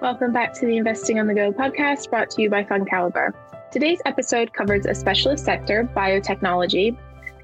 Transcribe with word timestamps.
Welcome 0.00 0.32
back 0.32 0.54
to 0.54 0.64
the 0.64 0.78
Investing 0.78 1.20
on 1.20 1.26
the 1.26 1.34
Go 1.34 1.52
podcast 1.52 2.08
brought 2.08 2.30
to 2.30 2.40
you 2.40 2.48
by 2.48 2.64
FundCalibre. 2.64 3.34
Today's 3.70 4.00
episode 4.06 4.50
covers 4.54 4.86
a 4.86 4.94
specialist 4.94 5.44
sector, 5.44 5.90
biotechnology. 5.94 6.96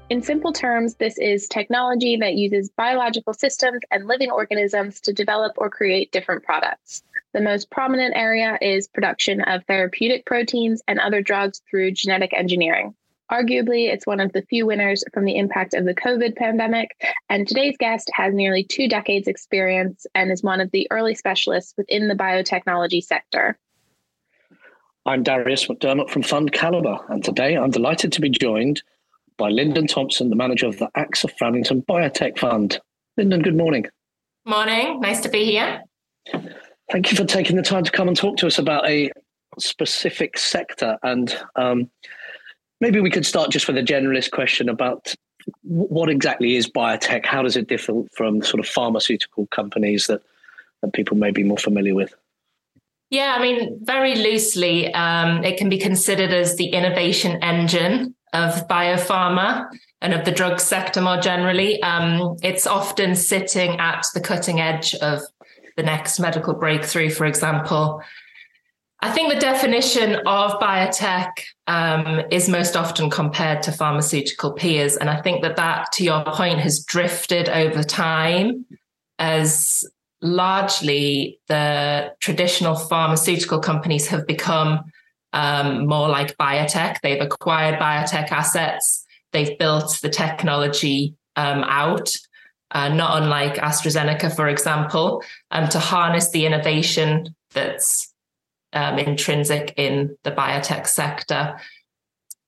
In 0.09 0.23
simple 0.23 0.51
terms, 0.51 0.95
this 0.95 1.19
is 1.19 1.47
technology 1.47 2.17
that 2.17 2.33
uses 2.33 2.71
biological 2.71 3.35
systems 3.35 3.81
and 3.91 4.07
living 4.07 4.31
organisms 4.31 4.99
to 5.01 5.13
develop 5.13 5.53
or 5.57 5.69
create 5.69 6.11
different 6.11 6.43
products. 6.43 7.03
The 7.31 7.41
most 7.41 7.69
prominent 7.69 8.15
area 8.15 8.57
is 8.59 8.87
production 8.87 9.41
of 9.41 9.63
therapeutic 9.65 10.25
proteins 10.25 10.81
and 10.87 10.99
other 10.99 11.21
drugs 11.21 11.61
through 11.69 11.91
genetic 11.91 12.33
engineering. 12.33 12.95
Arguably, 13.31 13.91
it's 13.91 14.07
one 14.07 14.21
of 14.21 14.31
the 14.31 14.41
few 14.43 14.65
winners 14.65 15.03
from 15.13 15.25
the 15.25 15.37
impact 15.37 15.73
of 15.73 15.85
the 15.85 15.93
COVID 15.93 16.37
pandemic. 16.37 16.91
And 17.29 17.47
today's 17.47 17.75
guest 17.77 18.09
has 18.13 18.33
nearly 18.33 18.63
two 18.63 18.87
decades' 18.87 19.27
experience 19.27 20.07
and 20.15 20.31
is 20.31 20.43
one 20.43 20.61
of 20.61 20.71
the 20.71 20.87
early 20.91 21.13
specialists 21.13 21.73
within 21.77 22.07
the 22.07 22.15
biotechnology 22.15 23.03
sector. 23.03 23.57
I'm 25.05 25.23
Darius 25.23 25.67
McDermott 25.67 26.09
from 26.09 26.21
FundCalibre, 26.21 27.09
and 27.09 27.23
today 27.23 27.57
I'm 27.57 27.71
delighted 27.71 28.11
to 28.13 28.21
be 28.21 28.29
joined 28.29 28.81
by 29.37 29.49
Lyndon 29.49 29.87
Thompson, 29.87 30.29
the 30.29 30.35
manager 30.35 30.67
of 30.67 30.79
the 30.79 30.89
AXA 30.97 31.31
Framlington 31.37 31.85
Biotech 31.85 32.37
Fund. 32.37 32.79
Lyndon, 33.17 33.41
good 33.41 33.55
morning. 33.55 33.85
Morning, 34.45 34.99
nice 34.99 35.21
to 35.21 35.29
be 35.29 35.45
here. 35.45 35.81
Thank 36.91 37.11
you 37.11 37.17
for 37.17 37.25
taking 37.25 37.55
the 37.55 37.61
time 37.61 37.83
to 37.83 37.91
come 37.91 38.07
and 38.07 38.17
talk 38.17 38.37
to 38.37 38.47
us 38.47 38.57
about 38.57 38.87
a 38.87 39.11
specific 39.59 40.37
sector 40.37 40.97
and 41.03 41.37
um, 41.55 41.89
Maybe 42.79 42.99
we 42.99 43.09
could 43.09 43.25
start 43.25 43.51
just 43.51 43.67
with 43.67 43.77
a 43.77 43.83
generalist 43.83 44.31
question 44.31 44.69
about 44.69 45.15
what 45.63 46.09
exactly 46.09 46.55
is 46.55 46.69
biotech? 46.69 47.25
How 47.25 47.41
does 47.41 47.55
it 47.55 47.67
differ 47.67 48.03
from 48.13 48.41
sort 48.41 48.59
of 48.59 48.67
pharmaceutical 48.67 49.47
companies 49.47 50.07
that, 50.07 50.21
that 50.81 50.93
people 50.93 51.17
may 51.17 51.31
be 51.31 51.43
more 51.43 51.57
familiar 51.57 51.95
with? 51.95 52.13
Yeah, 53.09 53.35
I 53.37 53.41
mean, 53.41 53.79
very 53.83 54.15
loosely, 54.15 54.93
um, 54.93 55.43
it 55.43 55.57
can 55.57 55.69
be 55.69 55.77
considered 55.77 56.31
as 56.31 56.57
the 56.57 56.67
innovation 56.67 57.41
engine 57.41 58.15
of 58.33 58.67
biopharma 58.67 59.69
and 60.01 60.13
of 60.13 60.25
the 60.25 60.31
drug 60.31 60.59
sector 60.59 61.01
more 61.01 61.19
generally. 61.19 61.81
Um, 61.81 62.35
it's 62.43 62.67
often 62.67 63.15
sitting 63.15 63.79
at 63.79 64.05
the 64.13 64.19
cutting 64.19 64.59
edge 64.59 64.93
of 64.95 65.21
the 65.77 65.83
next 65.83 66.19
medical 66.19 66.53
breakthrough, 66.53 67.09
for 67.09 67.25
example. 67.25 68.01
I 69.01 69.11
think 69.11 69.31
the 69.31 69.39
definition 69.39 70.15
of 70.25 70.59
biotech 70.59 71.29
um, 71.67 72.21
is 72.31 72.49
most 72.49 72.75
often 72.75 73.09
compared 73.11 73.61
to 73.63 73.71
pharmaceutical 73.71 74.53
peers. 74.53 74.97
And 74.97 75.09
I 75.09 75.21
think 75.21 75.43
that 75.43 75.55
that, 75.57 75.91
to 75.93 76.03
your 76.03 76.23
point, 76.25 76.59
has 76.59 76.83
drifted 76.83 77.47
over 77.47 77.83
time 77.83 78.65
as 79.19 79.83
largely 80.21 81.39
the 81.47 82.13
traditional 82.19 82.75
pharmaceutical 82.75 83.59
companies 83.59 84.07
have 84.07 84.25
become 84.25 84.83
um, 85.33 85.85
more 85.85 86.09
like 86.09 86.35
biotech. 86.37 86.97
They've 87.01 87.21
acquired 87.21 87.79
biotech 87.79 88.31
assets, 88.31 89.05
they've 89.31 89.57
built 89.59 89.99
the 90.01 90.09
technology 90.09 91.15
um, 91.35 91.63
out. 91.65 92.15
Uh, 92.71 92.89
not 92.89 93.23
unlike 93.23 93.55
AstraZeneca, 93.55 94.35
for 94.35 94.49
example, 94.49 95.23
um, 95.51 95.69
to 95.69 95.79
harness 95.79 96.31
the 96.31 96.45
innovation 96.45 97.33
that's 97.53 98.13
um, 98.73 98.99
intrinsic 98.99 99.73
in 99.77 100.17
the 100.23 100.31
biotech 100.31 100.87
sector. 100.87 101.57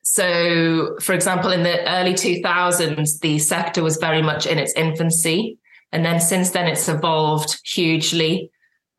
So, 0.02 0.98
for 1.02 1.14
example, 1.14 1.52
in 1.52 1.64
the 1.64 1.88
early 1.88 2.14
2000s, 2.14 3.20
the 3.20 3.38
sector 3.39 3.84
was 3.84 3.98
very 3.98 4.22
much 4.22 4.47
in 4.47 4.58
its 4.58 4.73
infancy. 4.73 5.59
And 5.92 6.03
then 6.03 6.20
since 6.20 6.52
then, 6.52 6.67
it's 6.67 6.88
evolved 6.88 7.59
hugely, 7.64 8.52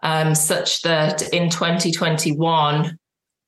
um, 0.02 0.34
such 0.34 0.82
that 0.82 1.22
in 1.32 1.50
2021, 1.50 2.96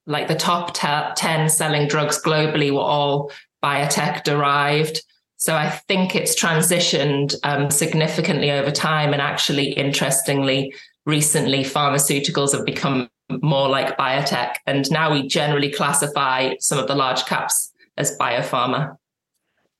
like 0.06 0.28
the 0.28 0.34
top 0.34 0.74
t- 0.74 1.14
10 1.16 1.48
selling 1.48 1.88
drugs 1.88 2.20
globally 2.20 2.72
were 2.72 2.80
all 2.80 3.30
biotech 3.62 4.24
derived. 4.24 5.02
So 5.36 5.56
I 5.56 5.70
think 5.70 6.14
it's 6.14 6.40
transitioned 6.40 7.34
um, 7.44 7.70
significantly 7.70 8.50
over 8.50 8.70
time. 8.70 9.12
And 9.12 9.22
actually, 9.22 9.72
interestingly, 9.72 10.74
recently, 11.06 11.64
pharmaceuticals 11.64 12.52
have 12.52 12.64
become 12.64 13.08
more 13.40 13.68
like 13.68 13.96
biotech. 13.96 14.56
And 14.66 14.90
now 14.90 15.12
we 15.12 15.26
generally 15.26 15.70
classify 15.70 16.54
some 16.58 16.78
of 16.78 16.88
the 16.88 16.94
large 16.94 17.24
caps 17.26 17.72
as 17.96 18.16
biopharma. 18.18 18.96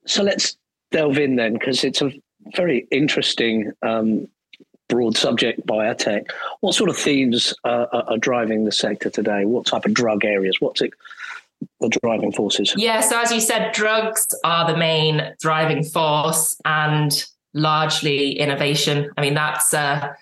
So 0.07 0.23
let's 0.23 0.57
delve 0.91 1.19
in 1.19 1.37
then, 1.37 1.55
because 1.55 1.85
it's 1.85 2.03
a 2.03 2.13
very 2.57 2.87
interesting 2.91 3.73
um, 3.83 4.29
broad 4.89 5.17
subject, 5.17 5.67
biotech. 5.67 6.31
What 6.61 6.75
sort 6.75 6.91
of 6.91 6.97
themes 6.97 7.55
uh, 7.65 7.87
are 7.93 8.19
driving 8.19 8.65
the 8.65 8.73
sector 8.73 9.11
today? 9.11 9.45
What 9.45 9.67
type 9.67 9.87
of 9.87 9.95
drug 9.95 10.25
areas? 10.25 10.57
What's 10.61 10.83
it? 10.83 10.93
The 11.81 11.89
driving 12.03 12.33
forces. 12.33 12.75
Yeah, 12.77 13.01
so 13.01 13.21
as 13.21 13.31
you 13.31 13.41
said, 13.41 13.73
drugs 13.73 14.27
are 14.43 14.71
the 14.71 14.77
main 14.77 15.35
driving 15.41 15.85
force 15.85 16.61
and 16.65 17.25
largely 17.55 18.33
innovation. 18.33 19.11
I 19.17 19.21
mean, 19.21 19.35
that's 19.35 19.73
uh, 19.73 20.13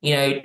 you 0.00 0.14
know 0.14 0.42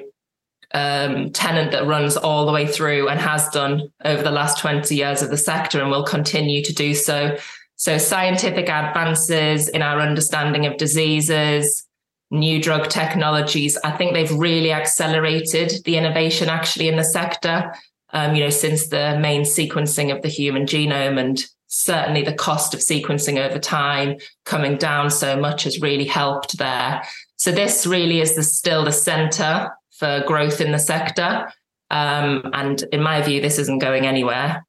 um, 0.76 1.32
tenant 1.32 1.72
that 1.72 1.88
runs 1.88 2.18
all 2.18 2.46
the 2.46 2.52
way 2.52 2.68
through 2.68 3.08
and 3.08 3.18
has 3.18 3.48
done 3.48 3.94
over 4.04 4.22
the 4.22 4.30
last 4.30 4.60
20 4.60 4.94
years 4.94 5.22
of 5.22 5.30
the 5.30 5.38
sector 5.38 5.82
and 5.82 5.90
will 5.90 6.04
continue 6.04 6.62
to 6.62 6.74
do 6.74 6.94
so. 6.94 7.38
So, 7.78 7.98
scientific 7.98 8.68
advances 8.68 9.70
in 9.70 9.82
our 9.82 10.02
understanding 10.02 10.66
of 10.66 10.76
diseases, 10.76 11.88
new 12.30 12.62
drug 12.62 12.90
technologies, 12.90 13.78
I 13.86 13.92
think 13.92 14.14
they've 14.14 14.32
really 14.32 14.74
accelerated 14.74 15.72
the 15.86 15.96
innovation 15.96 16.50
actually 16.50 16.90
in 16.90 16.98
the 16.98 17.04
sector. 17.06 17.74
Um, 18.12 18.36
you 18.36 18.44
know, 18.44 18.50
since 18.50 18.88
the 18.88 19.18
main 19.20 19.42
sequencing 19.42 20.14
of 20.14 20.22
the 20.22 20.30
human 20.30 20.66
genome 20.66 21.20
and 21.20 21.42
certainly 21.68 22.22
the 22.22 22.34
cost 22.34 22.74
of 22.74 22.82
sequencing 22.82 23.38
over 23.38 23.60
time 23.60 24.18
coming 24.46 24.78
down 24.78 25.10
so 25.10 25.38
much 25.38 25.64
has 25.64 25.82
really 25.82 26.06
helped 26.06 26.58
there. 26.58 27.02
So 27.38 27.52
this 27.52 27.86
really 27.86 28.22
is 28.22 28.36
the, 28.36 28.44
still 28.44 28.86
the 28.86 28.92
center 28.92 29.70
for 29.98 30.24
growth 30.28 30.62
in 30.62 30.72
the 30.72 30.80
sector. 30.80 31.52
Um, 31.92 32.50
and 32.54 32.84
in 32.92 33.02
my 33.02 33.22
view, 33.22 33.42
this 33.42 33.60
isn't 33.60 33.80
going 33.80 34.06
anywhere. 34.06 34.66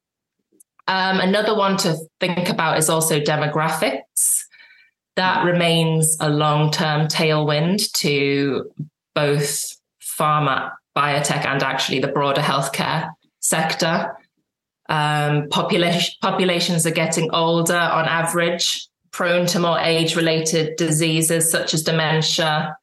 Um, 0.87 1.19
another 1.19 1.55
one 1.55 1.77
to 1.77 1.97
think 2.19 2.49
about 2.49 2.77
is 2.77 2.89
also 2.89 3.19
demographics. 3.19 4.43
That 5.15 5.43
remains 5.43 6.15
a 6.19 6.29
long 6.29 6.71
term 6.71 7.07
tailwind 7.07 7.91
to 7.93 8.71
both 9.13 9.75
pharma, 10.01 10.71
biotech, 10.95 11.45
and 11.45 11.63
actually 11.63 11.99
the 11.99 12.07
broader 12.07 12.41
healthcare 12.41 13.09
sector. 13.39 14.15
Um, 14.89 15.49
population, 15.49 16.13
populations 16.21 16.85
are 16.85 16.91
getting 16.91 17.29
older 17.33 17.75
on 17.75 18.05
average, 18.05 18.87
prone 19.11 19.45
to 19.47 19.59
more 19.59 19.79
age 19.79 20.15
related 20.15 20.77
diseases 20.77 21.51
such 21.51 21.73
as 21.73 21.83
dementia, 21.83 22.77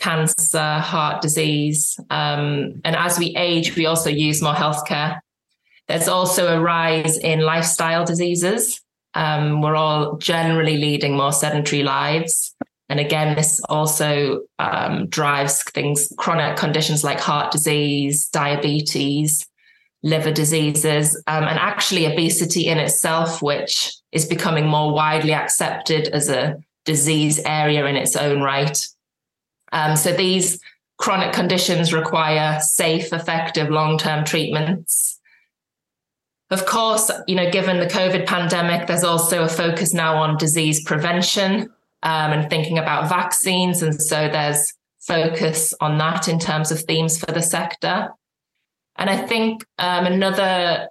cancer, 0.00 0.78
heart 0.78 1.22
disease. 1.22 1.98
Um, 2.10 2.80
and 2.84 2.96
as 2.96 3.18
we 3.18 3.36
age, 3.36 3.76
we 3.76 3.86
also 3.86 4.10
use 4.10 4.42
more 4.42 4.54
healthcare. 4.54 5.20
There's 5.88 6.08
also 6.08 6.48
a 6.48 6.60
rise 6.60 7.18
in 7.18 7.40
lifestyle 7.40 8.04
diseases. 8.04 8.80
Um, 9.14 9.60
we're 9.60 9.76
all 9.76 10.16
generally 10.18 10.76
leading 10.76 11.16
more 11.16 11.32
sedentary 11.32 11.82
lives. 11.82 12.54
And 12.88 12.98
again, 12.98 13.36
this 13.36 13.60
also 13.68 14.42
um, 14.58 15.06
drives 15.08 15.62
things, 15.62 16.12
chronic 16.16 16.56
conditions 16.56 17.04
like 17.04 17.20
heart 17.20 17.52
disease, 17.52 18.28
diabetes, 18.28 19.46
liver 20.02 20.32
diseases, 20.32 21.16
um, 21.26 21.44
and 21.44 21.58
actually 21.58 22.06
obesity 22.06 22.66
in 22.66 22.78
itself, 22.78 23.42
which 23.42 23.92
is 24.12 24.26
becoming 24.26 24.66
more 24.66 24.92
widely 24.92 25.32
accepted 25.32 26.08
as 26.08 26.28
a 26.28 26.56
disease 26.84 27.40
area 27.44 27.84
in 27.86 27.96
its 27.96 28.16
own 28.16 28.42
right. 28.42 28.86
Um, 29.72 29.96
so 29.96 30.12
these 30.12 30.60
chronic 30.98 31.32
conditions 31.32 31.92
require 31.92 32.60
safe, 32.60 33.12
effective, 33.12 33.70
long-term 33.70 34.24
treatments. 34.24 35.18
Of 36.50 36.66
course, 36.66 37.10
you 37.26 37.36
know, 37.36 37.50
given 37.50 37.78
the 37.78 37.86
COVID 37.86 38.26
pandemic, 38.26 38.86
there's 38.86 39.04
also 39.04 39.44
a 39.44 39.48
focus 39.48 39.94
now 39.94 40.16
on 40.16 40.36
disease 40.36 40.82
prevention 40.82 41.70
um, 42.02 42.32
and 42.32 42.50
thinking 42.50 42.76
about 42.76 43.08
vaccines. 43.08 43.82
And 43.82 44.00
so 44.00 44.28
there's 44.28 44.74
focus 45.00 45.72
on 45.80 45.98
that 45.98 46.28
in 46.28 46.38
terms 46.38 46.70
of 46.70 46.80
themes 46.80 47.18
for 47.18 47.32
the 47.32 47.40
sector. 47.40 48.10
And 48.96 49.08
I 49.08 49.16
think 49.16 49.64
um, 49.78 50.06
another 50.06 50.88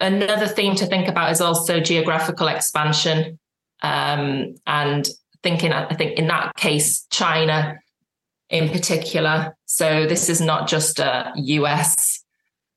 another 0.00 0.48
theme 0.48 0.74
to 0.76 0.86
think 0.86 1.06
about 1.06 1.30
is 1.30 1.40
also 1.40 1.78
geographical 1.78 2.48
expansion 2.48 3.38
um, 3.82 4.56
and 4.66 5.08
thinking. 5.42 5.72
I 5.72 5.94
think 5.94 6.18
in 6.18 6.26
that 6.28 6.56
case, 6.56 7.06
China 7.10 7.78
in 8.52 8.68
particular. 8.68 9.56
So 9.66 10.06
this 10.06 10.28
is 10.28 10.40
not 10.40 10.68
just 10.68 11.00
a 11.00 11.32
US 11.34 12.22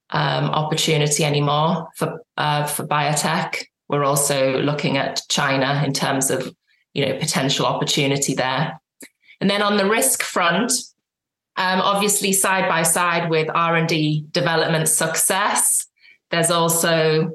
um, 0.10 0.46
opportunity 0.46 1.24
anymore 1.24 1.90
for 1.96 2.26
uh, 2.38 2.66
for 2.66 2.88
biotech. 2.88 3.66
We're 3.90 4.06
also 4.06 4.60
looking 4.62 4.98
at 4.98 5.22
China 5.30 5.84
in 5.86 5.94
terms 5.94 6.32
of 6.32 6.40
you 6.96 7.06
know 7.06 7.14
potential 7.20 7.68
opportunity 7.68 8.34
there. 8.34 8.82
And 9.40 9.50
then 9.50 9.62
on 9.62 9.78
the 9.78 9.90
risk 9.98 10.24
front, 10.24 10.72
Um, 11.58 11.80
obviously, 11.82 12.34
side 12.34 12.68
by 12.68 12.84
side 12.84 13.30
with 13.30 13.48
R 13.56 13.78
and 13.80 13.88
D 13.88 14.26
development 14.32 14.88
success, 14.90 15.88
there's 16.30 16.52
also 16.52 17.32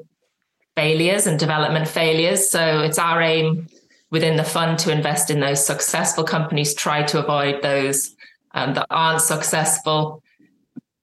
failures 0.75 1.27
and 1.27 1.39
development 1.39 1.87
failures. 1.87 2.41
So 2.49 2.61
it's 2.85 2.99
our 2.99 3.19
aim 3.21 3.67
within 4.11 4.37
the 4.37 4.43
fund 4.43 4.77
to 4.79 4.91
invest 4.91 5.29
in 5.29 5.39
those 5.39 5.65
successful 5.65 6.23
companies, 6.23 6.75
try 6.75 7.01
to 7.03 7.17
avoid 7.23 7.63
those 7.63 8.15
um, 8.53 8.73
that 8.73 8.87
aren't 8.89 9.21
successful. 9.21 10.23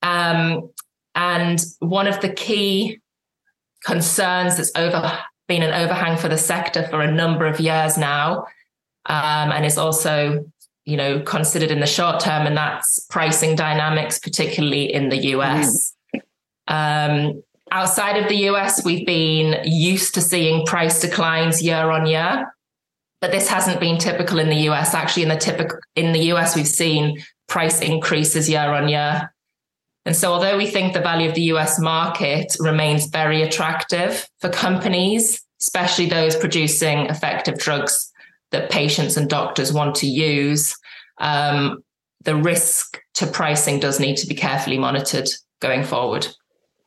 Um, 0.02 0.70
and 1.14 1.60
one 1.80 2.06
of 2.06 2.20
the 2.20 2.28
key 2.28 3.00
concerns 3.84 4.56
that's 4.56 4.72
over 4.76 5.18
been 5.48 5.62
an 5.62 5.72
overhang 5.72 6.18
for 6.18 6.28
the 6.28 6.38
sector 6.38 6.86
for 6.88 7.00
a 7.00 7.10
number 7.10 7.46
of 7.46 7.58
years 7.58 7.96
now, 7.96 8.46
um, 9.06 9.50
and 9.50 9.64
is 9.64 9.78
also 9.78 10.44
you 10.84 10.96
know 10.96 11.20
considered 11.20 11.70
in 11.70 11.80
the 11.80 11.86
short 11.86 12.20
term, 12.20 12.46
and 12.46 12.56
that's 12.56 13.00
pricing 13.10 13.56
dynamics, 13.56 14.18
particularly 14.18 14.92
in 14.92 15.08
the 15.08 15.28
US. 15.34 15.94
Mm. 16.68 17.42
outside 17.70 18.16
of 18.22 18.28
the 18.28 18.48
US, 18.50 18.84
we've 18.84 19.06
been 19.06 19.60
used 19.64 20.14
to 20.14 20.20
seeing 20.20 20.66
price 20.66 21.00
declines 21.00 21.62
year 21.62 21.90
on 21.90 22.06
year 22.06 22.46
but 23.20 23.32
this 23.32 23.48
hasn't 23.48 23.80
been 23.80 23.98
typical 23.98 24.38
in 24.38 24.48
the 24.48 24.68
US. 24.70 24.94
Actually, 24.94 25.24
in 25.24 25.28
the 25.28 25.36
typical 25.36 25.78
in 25.96 26.12
the 26.12 26.32
US, 26.32 26.54
we've 26.54 26.68
seen 26.68 27.22
price 27.48 27.80
increases 27.80 28.48
year 28.48 28.72
on 28.72 28.88
year. 28.88 29.32
And 30.04 30.16
so, 30.16 30.32
although 30.32 30.56
we 30.56 30.66
think 30.66 30.92
the 30.92 31.00
value 31.00 31.28
of 31.28 31.34
the 31.34 31.50
US 31.54 31.78
market 31.78 32.56
remains 32.60 33.06
very 33.06 33.42
attractive 33.42 34.26
for 34.40 34.48
companies, 34.48 35.42
especially 35.60 36.06
those 36.06 36.36
producing 36.36 37.06
effective 37.06 37.58
drugs 37.58 38.10
that 38.50 38.70
patients 38.70 39.16
and 39.16 39.28
doctors 39.28 39.72
want 39.72 39.94
to 39.96 40.06
use, 40.06 40.74
um, 41.18 41.82
the 42.24 42.36
risk 42.36 43.00
to 43.14 43.26
pricing 43.26 43.80
does 43.80 44.00
need 44.00 44.16
to 44.16 44.26
be 44.26 44.34
carefully 44.34 44.78
monitored 44.78 45.28
going 45.60 45.84
forward. 45.84 46.26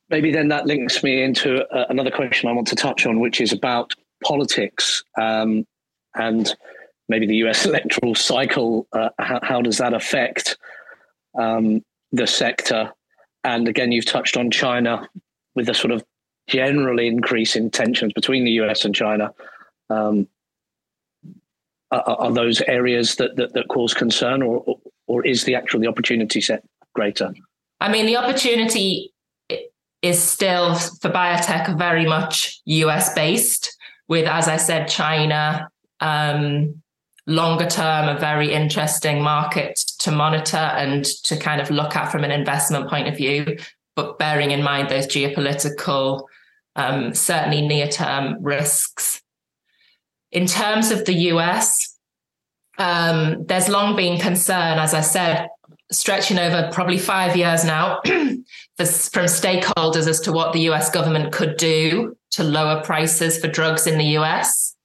Maybe 0.09 0.31
then 0.31 0.49
that 0.49 0.65
links 0.65 1.03
me 1.03 1.23
into 1.23 1.63
uh, 1.67 1.85
another 1.89 2.11
question 2.11 2.49
I 2.49 2.53
want 2.53 2.67
to 2.67 2.75
touch 2.75 3.05
on, 3.05 3.19
which 3.19 3.39
is 3.39 3.53
about 3.53 3.93
politics. 4.23 5.03
Um, 5.19 5.65
and 6.15 6.53
maybe 7.11 7.27
the 7.27 7.35
US 7.47 7.65
electoral 7.71 8.15
cycle, 8.15 8.87
uh, 8.93 9.09
how, 9.19 9.39
how, 9.43 9.61
does 9.61 9.77
that 9.77 9.93
affect 9.93 10.57
um, 11.37 11.83
the 12.11 12.25
sector? 12.25 12.91
And 13.43 13.67
again, 13.67 13.91
you've 13.91 14.05
touched 14.05 14.37
on 14.37 14.49
China 14.49 15.07
with 15.53 15.69
a 15.69 15.75
sort 15.75 15.91
of 15.91 16.03
general 16.47 16.99
increase 16.99 17.55
in 17.55 17.69
tensions 17.69 18.13
between 18.13 18.45
the 18.45 18.51
US 18.61 18.85
and 18.85 18.95
China. 18.95 19.31
Um, 19.89 20.27
are, 21.91 22.01
are, 22.01 22.31
those 22.31 22.61
areas 22.61 23.15
that, 23.15 23.35
that, 23.35 23.53
that 23.53 23.67
cause 23.67 23.93
concern, 23.93 24.41
or 24.41 24.77
or 25.07 25.25
is 25.25 25.43
the 25.43 25.55
actual 25.55 25.81
the 25.81 25.87
opportunity 25.87 26.39
set 26.39 26.63
greater? 26.95 27.33
I 27.81 27.91
mean, 27.91 28.05
the 28.05 28.15
opportunity 28.15 29.11
is 30.01 30.21
still 30.21 30.75
for 30.75 31.09
biotech 31.09 31.77
very 31.77 32.05
much 32.05 32.61
US 32.65 33.13
based, 33.13 33.77
with 34.07 34.25
as 34.25 34.47
I 34.47 34.55
said, 34.55 34.87
China 34.87 35.69
um, 35.99 36.80
longer 37.27 37.67
term 37.67 38.09
a 38.09 38.19
very 38.19 38.51
interesting 38.51 39.21
market 39.21 39.77
to 39.99 40.11
monitor 40.11 40.57
and 40.57 41.05
to 41.05 41.37
kind 41.37 41.61
of 41.61 41.69
look 41.69 41.95
at 41.95 42.11
from 42.11 42.23
an 42.23 42.31
investment 42.31 42.89
point 42.89 43.07
of 43.07 43.15
view, 43.15 43.57
but 43.95 44.17
bearing 44.17 44.51
in 44.51 44.63
mind 44.63 44.89
those 44.89 45.07
geopolitical, 45.07 46.23
um, 46.75 47.13
certainly 47.13 47.61
near 47.61 47.87
term 47.87 48.37
risks. 48.41 49.21
In 50.31 50.47
terms 50.47 50.91
of 50.91 51.05
the 51.05 51.13
US, 51.13 51.97
um, 52.77 53.45
there's 53.45 53.69
long 53.69 53.95
been 53.95 54.19
concern, 54.19 54.79
as 54.79 54.93
I 54.93 55.01
said, 55.01 55.49
stretching 55.91 56.39
over 56.39 56.69
probably 56.71 56.97
five 56.97 57.35
years 57.35 57.65
now 57.65 57.99
from 58.05 58.45
stakeholders 58.77 60.07
as 60.07 60.21
to 60.21 60.31
what 60.31 60.53
the 60.53 60.61
US 60.71 60.89
government 60.89 61.33
could 61.33 61.57
do 61.57 62.17
to 62.31 62.43
lower 62.43 62.81
prices 62.81 63.37
for 63.37 63.47
drugs 63.47 63.87
in 63.87 63.97
the 63.97 64.17
US. 64.17 64.75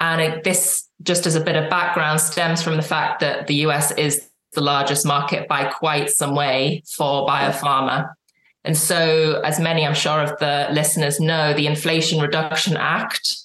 And 0.00 0.20
it, 0.20 0.44
this, 0.44 0.83
just 1.02 1.26
as 1.26 1.34
a 1.34 1.40
bit 1.40 1.56
of 1.56 1.70
background, 1.70 2.20
stems 2.20 2.62
from 2.62 2.76
the 2.76 2.82
fact 2.82 3.20
that 3.20 3.46
the 3.46 3.56
US 3.66 3.90
is 3.92 4.28
the 4.52 4.60
largest 4.60 5.04
market 5.04 5.48
by 5.48 5.64
quite 5.64 6.10
some 6.10 6.34
way 6.34 6.82
for 6.86 7.26
biopharma. 7.26 8.10
And 8.64 8.76
so, 8.76 9.42
as 9.44 9.60
many 9.60 9.86
I'm 9.86 9.94
sure 9.94 10.20
of 10.20 10.38
the 10.38 10.68
listeners 10.72 11.20
know, 11.20 11.52
the 11.52 11.66
Inflation 11.66 12.20
Reduction 12.20 12.76
Act 12.76 13.36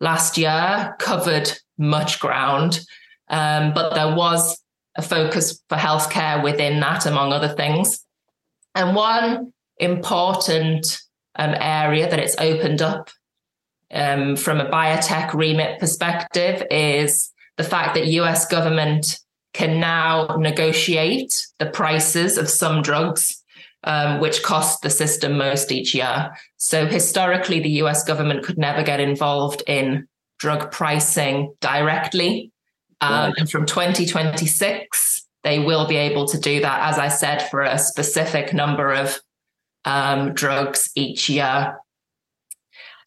last 0.00 0.38
year 0.38 0.96
covered 0.98 1.52
much 1.76 2.20
ground, 2.20 2.80
um, 3.28 3.74
but 3.74 3.94
there 3.94 4.14
was 4.14 4.62
a 4.96 5.02
focus 5.02 5.62
for 5.68 5.76
healthcare 5.76 6.42
within 6.42 6.80
that, 6.80 7.06
among 7.06 7.32
other 7.32 7.48
things. 7.48 8.04
And 8.74 8.96
one 8.96 9.52
important 9.78 10.98
um, 11.36 11.54
area 11.58 12.08
that 12.08 12.18
it's 12.18 12.36
opened 12.38 12.80
up 12.80 13.10
um, 13.92 14.36
from 14.36 14.60
a 14.60 14.68
biotech 14.68 15.34
remit 15.34 15.78
perspective 15.78 16.66
is 16.70 17.30
the 17.56 17.64
fact 17.64 17.94
that 17.94 18.06
US 18.06 18.46
government 18.46 19.18
can 19.52 19.78
now 19.78 20.36
negotiate 20.38 21.46
the 21.58 21.66
prices 21.66 22.38
of 22.38 22.48
some 22.48 22.82
drugs, 22.82 23.42
um, 23.84 24.20
which 24.20 24.42
cost 24.42 24.82
the 24.82 24.90
system 24.90 25.36
most 25.36 25.70
each 25.70 25.94
year. 25.94 26.32
So 26.56 26.86
historically, 26.86 27.60
the 27.60 27.82
US 27.82 28.02
government 28.04 28.44
could 28.44 28.56
never 28.56 28.82
get 28.82 29.00
involved 29.00 29.62
in 29.66 30.08
drug 30.38 30.72
pricing 30.72 31.54
directly. 31.60 32.50
Um, 33.00 33.34
and 33.36 33.50
from 33.50 33.66
2026, 33.66 35.26
they 35.42 35.58
will 35.58 35.86
be 35.86 35.96
able 35.96 36.26
to 36.28 36.38
do 36.38 36.60
that, 36.60 36.88
as 36.92 36.98
I 36.98 37.08
said, 37.08 37.48
for 37.50 37.62
a 37.62 37.78
specific 37.78 38.54
number 38.54 38.92
of 38.92 39.20
um, 39.84 40.32
drugs 40.34 40.90
each 40.94 41.28
year 41.28 41.76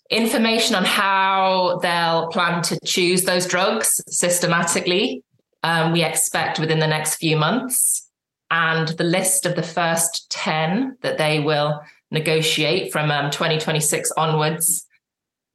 information 0.09 0.75
on 0.75 0.85
how 0.85 1.79
they'll 1.81 2.27
plan 2.27 2.61
to 2.63 2.79
choose 2.85 3.23
those 3.23 3.47
drugs 3.47 4.01
systematically, 4.07 5.23
um, 5.63 5.91
we 5.91 6.03
expect 6.03 6.59
within 6.59 6.79
the 6.79 6.87
next 6.87 7.15
few 7.15 7.35
months. 7.37 8.09
And 8.51 8.89
the 8.89 9.03
list 9.03 9.45
of 9.45 9.55
the 9.55 9.63
first 9.63 10.29
10 10.29 10.97
that 11.01 11.17
they 11.17 11.39
will 11.39 11.81
negotiate 12.11 12.91
from 12.91 13.09
um, 13.09 13.31
2026 13.31 14.11
onwards 14.17 14.85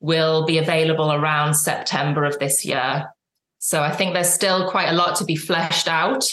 will 0.01 0.45
be 0.45 0.59
available 0.59 1.13
around 1.13 1.55
September 1.55 2.25
of 2.25 2.39
this 2.39 2.65
year. 2.65 3.07
So 3.59 3.83
I 3.83 3.95
think 3.95 4.15
there's 4.15 4.33
still 4.33 4.69
quite 4.69 4.89
a 4.89 4.95
lot 4.95 5.17
to 5.17 5.25
be 5.25 5.37
fleshed 5.37 5.87
out. 5.87 6.25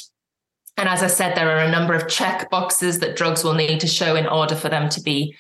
And 0.78 0.88
as 0.88 1.04
I 1.04 1.08
said, 1.08 1.36
there 1.36 1.50
are 1.58 1.64
a 1.64 1.72
number 1.72 1.94
of 1.94 2.08
check 2.08 2.50
boxes 2.50 3.00
that 3.00 3.16
drugs 3.16 3.44
will 3.44 3.54
need 3.54 3.80
to 3.82 3.88
show 3.88 4.16
in 4.16 4.28
order 4.28 4.56
for 4.56 4.70
them 4.70 4.90
to 4.90 5.02
be 5.02 5.36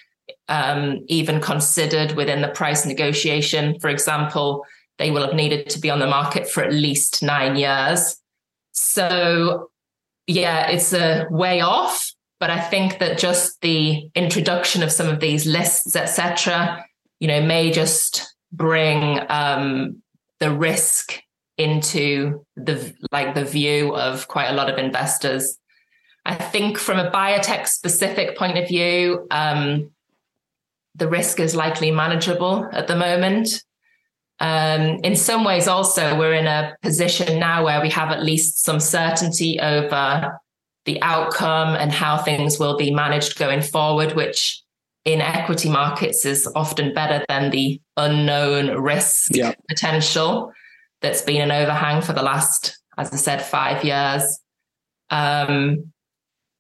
um, 0.50 1.04
even 1.08 1.42
considered 1.42 2.14
within 2.14 2.42
the 2.42 2.48
price 2.50 2.86
negotiation. 2.86 3.80
For 3.80 3.90
example, 3.90 4.66
they 4.98 5.12
will 5.12 5.26
have 5.26 5.36
needed 5.36 5.70
to 5.72 5.80
be 5.80 5.90
on 5.90 6.00
the 6.00 6.08
market 6.08 6.50
for 6.50 6.64
at 6.64 6.74
least 6.74 7.22
nine 7.22 7.56
years. 7.56 8.16
So, 8.72 9.70
yeah, 10.26 10.68
it's 10.68 10.94
a 10.94 11.28
way 11.30 11.62
off, 11.62 12.12
but 12.40 12.50
I 12.50 12.60
think 12.60 13.00
that 13.00 13.18
just 13.18 13.62
the 13.62 14.10
introduction 14.16 14.84
of 14.84 14.92
some 14.92 15.08
of 15.08 15.20
these 15.20 15.46
lists, 15.46 15.96
etc., 15.96 16.86
you 17.20 17.28
know, 17.28 17.42
may 17.42 17.72
just 17.72 18.36
bring 18.52 19.20
um, 19.30 20.02
the 20.40 20.52
risk 20.52 21.22
into 21.58 22.46
the 22.56 22.94
like 23.12 23.34
the 23.34 23.44
view 23.44 23.96
of 23.96 24.28
quite 24.28 24.50
a 24.50 24.54
lot 24.54 24.70
of 24.70 24.78
investors. 24.78 25.58
I 26.26 26.36
think 26.36 26.78
from 26.78 27.00
a 27.00 27.10
biotech 27.10 27.68
specific 27.68 28.38
point 28.38 28.58
of 28.58 28.68
view, 28.68 29.28
um, 29.32 29.92
the 30.98 31.08
risk 31.08 31.40
is 31.40 31.56
likely 31.56 31.92
manageable 31.92 32.68
at 32.72 32.88
the 32.88 32.96
moment. 32.96 33.64
Um, 34.40 35.00
in 35.04 35.16
some 35.16 35.44
ways, 35.44 35.68
also, 35.68 36.18
we're 36.18 36.34
in 36.34 36.48
a 36.48 36.76
position 36.82 37.40
now 37.40 37.64
where 37.64 37.82
we 37.82 37.90
have 37.90 38.12
at 38.12 38.24
least 38.24 38.64
some 38.64 38.80
certainty 38.80 39.60
over 39.60 40.40
the 40.86 41.02
outcome 41.02 41.76
and 41.76 41.92
how 41.92 42.18
things 42.18 42.60
will 42.60 42.78
be 42.78 42.92
managed 42.92 43.38
going 43.38 43.62
forward, 43.62 44.14
which 44.14 44.62
in 45.06 45.22
equity 45.22 45.70
markets 45.70 46.26
is 46.26 46.48
often 46.56 46.94
better 46.94 47.24
than 47.30 47.50
the 47.50 47.82
unknown 47.96 48.78
risk 48.82 49.34
yeah. 49.34 49.54
potential 49.68 50.52
that's 51.02 51.22
been 51.22 51.42
an 51.42 51.52
overhang 51.52 52.02
for 52.02 52.14
the 52.14 52.22
last, 52.22 52.80
as 52.98 53.12
I 53.14 53.18
said, 53.18 53.42
five 53.42 53.84
years. 53.84 54.40
Um, 55.10 55.94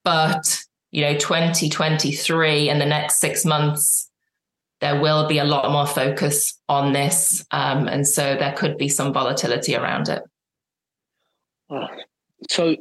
but, 0.03 0.59
you 0.91 1.01
know, 1.01 1.17
2023 1.17 2.69
and 2.69 2.79
the 2.79 2.85
next 2.85 3.19
six 3.19 3.43
months 3.43 4.06
there 4.79 4.99
will 5.01 5.27
be 5.27 5.39
a 5.39 5.43
lot 5.43 5.69
more 5.71 5.87
focus 5.87 6.59
on 6.69 6.93
this. 6.93 7.45
Um, 7.51 7.87
and 7.87 8.07
so 8.07 8.35
there 8.35 8.53
could 8.53 8.77
be 8.77 8.89
some 8.89 9.13
volatility 9.13 9.75
around 9.75 10.09
it. 10.09 10.23
Uh, 11.69 11.87
so 12.49 12.75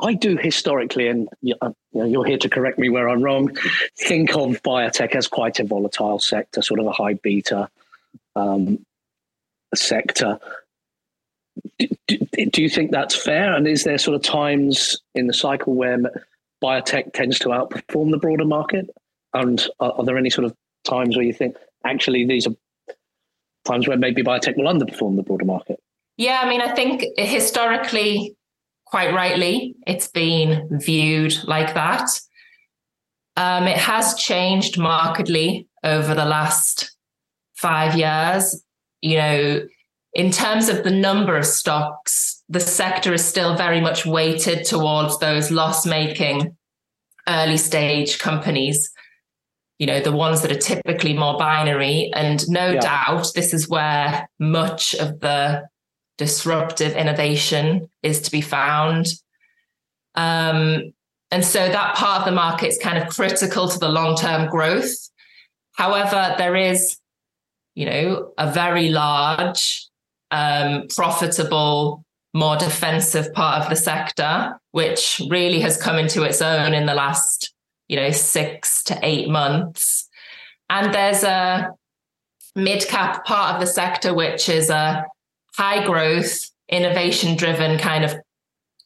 I 0.00 0.14
do 0.14 0.36
historically, 0.36 1.08
and 1.08 1.28
uh, 1.60 1.70
you 1.92 2.20
are 2.20 2.24
here 2.24 2.38
to 2.38 2.48
correct 2.48 2.78
me 2.78 2.88
where 2.88 3.08
I'm 3.08 3.22
wrong, 3.22 3.56
think 3.98 4.30
of 4.34 4.62
biotech 4.62 5.14
as 5.14 5.28
quite 5.28 5.60
a 5.60 5.64
volatile 5.64 6.18
sector, 6.18 6.62
sort 6.62 6.80
of 6.80 6.86
a 6.86 6.92
high 6.92 7.14
beta 7.14 7.68
um, 8.34 8.84
sector. 9.74 10.38
do, 11.78 11.88
do, 12.50 12.62
you 12.62 12.68
think 12.68 12.90
that's 12.90 13.14
fair? 13.14 13.54
And 13.54 13.66
is 13.66 13.84
there 13.84 13.98
sort 13.98 14.16
of 14.16 14.22
times 14.22 15.00
in 15.14 15.26
the 15.26 15.34
cycle 15.34 15.74
where 15.74 15.98
biotech 16.62 17.12
tends 17.12 17.38
to 17.40 17.50
outperform 17.50 18.10
the 18.10 18.18
broader 18.18 18.44
market? 18.44 18.90
And 19.34 19.64
are, 19.78 19.92
are 19.92 20.04
there 20.04 20.18
any 20.18 20.30
sort 20.30 20.46
of 20.46 20.56
times 20.84 21.16
where 21.16 21.24
you 21.24 21.32
think 21.32 21.56
actually 21.84 22.26
these 22.26 22.46
are 22.46 22.54
times 23.64 23.86
where 23.86 23.96
maybe 23.96 24.22
biotech 24.22 24.56
will 24.56 24.72
underperform 24.72 25.16
the 25.16 25.22
broader 25.22 25.44
market? 25.44 25.80
Yeah, 26.16 26.40
I 26.42 26.48
mean, 26.48 26.60
I 26.60 26.74
think 26.74 27.04
historically, 27.16 28.36
quite 28.86 29.14
rightly, 29.14 29.74
it's 29.86 30.08
been 30.08 30.68
viewed 30.70 31.34
like 31.44 31.74
that. 31.74 32.10
Um, 33.36 33.66
it 33.66 33.78
has 33.78 34.14
changed 34.14 34.78
markedly 34.78 35.68
over 35.82 36.14
the 36.14 36.24
last 36.24 36.94
five 37.54 37.96
years. 37.96 38.62
You 39.00 39.16
know, 39.16 39.66
in 40.12 40.30
terms 40.30 40.68
of 40.68 40.84
the 40.84 40.90
number 40.90 41.36
of 41.36 41.46
stocks, 41.46 42.42
the 42.48 42.60
sector 42.60 43.14
is 43.14 43.24
still 43.24 43.56
very 43.56 43.80
much 43.80 44.04
weighted 44.04 44.64
towards 44.64 45.18
those 45.18 45.50
loss 45.50 45.86
making 45.86 46.56
early 47.28 47.56
stage 47.56 48.18
companies, 48.18 48.90
you 49.80 49.86
know, 49.86 49.98
the 49.98 50.12
ones 50.12 50.42
that 50.42 50.52
are 50.52 50.58
typically 50.58 51.14
more 51.14 51.38
binary. 51.38 52.12
And 52.14 52.46
no 52.50 52.72
yeah. 52.72 52.80
doubt, 52.80 53.32
this 53.34 53.54
is 53.54 53.66
where 53.66 54.28
much 54.38 54.94
of 54.94 55.20
the 55.20 55.68
disruptive 56.18 56.94
innovation 56.94 57.88
is 58.02 58.20
to 58.20 58.30
be 58.30 58.42
found. 58.42 59.06
Um, 60.14 60.92
and 61.30 61.42
so 61.42 61.66
that 61.66 61.96
part 61.96 62.20
of 62.20 62.24
the 62.26 62.32
market 62.32 62.68
is 62.68 62.78
kind 62.78 62.98
of 62.98 63.08
critical 63.08 63.68
to 63.68 63.78
the 63.78 63.88
long 63.88 64.16
term 64.16 64.50
growth. 64.50 64.94
However, 65.72 66.34
there 66.36 66.56
is, 66.56 66.98
you 67.74 67.86
know, 67.86 68.34
a 68.36 68.52
very 68.52 68.90
large, 68.90 69.86
um, 70.30 70.88
profitable, 70.94 72.04
more 72.34 72.56
defensive 72.56 73.32
part 73.32 73.62
of 73.62 73.70
the 73.70 73.76
sector, 73.76 74.60
which 74.72 75.22
really 75.30 75.60
has 75.60 75.80
come 75.80 75.96
into 75.96 76.22
its 76.24 76.42
own 76.42 76.74
in 76.74 76.84
the 76.84 76.94
last, 76.94 77.54
you 77.90 77.96
know, 77.96 78.12
six 78.12 78.84
to 78.84 78.96
eight 79.02 79.28
months. 79.28 80.08
And 80.70 80.94
there's 80.94 81.24
a 81.24 81.70
mid 82.54 82.86
cap 82.86 83.24
part 83.24 83.54
of 83.54 83.60
the 83.60 83.66
sector, 83.66 84.14
which 84.14 84.48
is 84.48 84.70
a 84.70 85.04
high 85.56 85.84
growth, 85.84 86.38
innovation 86.68 87.36
driven 87.36 87.78
kind 87.78 88.04
of 88.04 88.14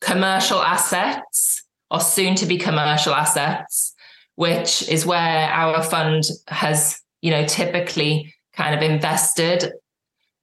commercial 0.00 0.62
assets 0.62 1.62
or 1.90 2.00
soon 2.00 2.34
to 2.36 2.46
be 2.46 2.56
commercial 2.56 3.12
assets, 3.12 3.94
which 4.36 4.88
is 4.88 5.04
where 5.04 5.50
our 5.50 5.82
fund 5.82 6.24
has, 6.48 6.98
you 7.20 7.30
know, 7.30 7.44
typically 7.44 8.32
kind 8.54 8.74
of 8.74 8.80
invested, 8.80 9.70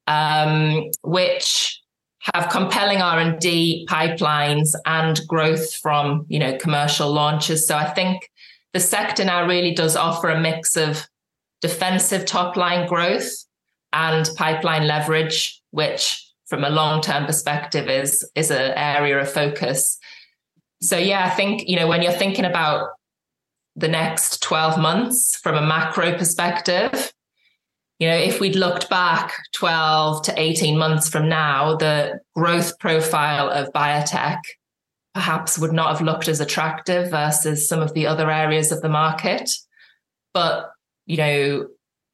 um, 0.06 0.88
which 1.02 1.82
have 2.36 2.52
compelling 2.52 3.02
R&D 3.02 3.88
pipelines 3.90 4.76
and 4.86 5.20
growth 5.28 5.74
from, 5.78 6.28
you 6.30 6.38
know, 6.38 6.56
commercial 6.60 7.12
launches. 7.12 7.68
So 7.68 7.76
I 7.76 7.90
think 7.90 8.30
the 8.74 8.80
sector 8.80 9.26
now 9.26 9.46
really 9.48 9.74
does 9.74 9.96
offer 9.96 10.30
a 10.30 10.40
mix 10.40 10.76
of 10.78 11.08
defensive 11.62 12.26
top 12.26 12.56
line 12.56 12.88
growth 12.88 13.32
and 13.94 14.30
pipeline 14.36 14.88
leverage 14.88 15.62
which 15.72 16.28
from 16.46 16.64
a 16.64 16.70
long-term 16.70 17.26
perspective 17.26 17.90
is 17.90 18.30
is 18.36 18.52
an 18.52 18.74
area 18.76 19.20
of 19.20 19.32
focus. 19.32 19.98
So 20.82 20.98
yeah, 20.98 21.26
I 21.26 21.30
think 21.30 21.68
you 21.68 21.78
know 21.78 21.88
when 21.88 22.02
you're 22.02 22.12
thinking 22.12 22.46
about 22.46 22.90
the 23.76 23.88
next 23.88 24.44
12 24.44 24.78
months 24.78 25.38
from 25.38 25.56
a 25.56 25.66
macro 25.66 26.18
perspective, 26.18 27.14
you 28.00 28.08
know, 28.08 28.18
if 28.18 28.42
we'd 28.42 28.58
looked 28.58 28.90
back 28.90 29.32
12 29.54 30.24
to 30.24 30.40
18 30.40 30.78
months 30.78 31.08
from 31.08 31.30
now, 31.30 31.78
the 31.78 32.20
growth 32.36 32.78
profile 32.80 33.50
of 33.50 33.72
biotech 33.72 34.40
perhaps 35.14 35.60
would 35.60 35.74
not 35.74 35.92
have 35.92 36.06
looked 36.06 36.28
as 36.28 36.40
attractive 36.40 37.12
versus 37.12 37.68
some 37.68 37.82
of 37.82 37.94
the 37.94 38.08
other 38.08 38.32
areas 38.32 38.72
of 38.72 38.82
the 38.82 38.90
market. 38.90 39.52
But, 40.34 40.72
you 41.06 41.18
know, 41.18 41.68